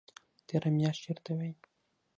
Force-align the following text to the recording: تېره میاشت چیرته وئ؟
تېره 0.47 0.69
میاشت 0.77 1.01
چیرته 1.03 1.31
وئ؟ 1.37 1.51